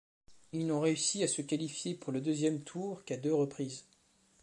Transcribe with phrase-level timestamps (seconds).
[0.51, 3.85] Ils n'ont réussi à se qualifier pour le deuxième tour qu'à deux reprises.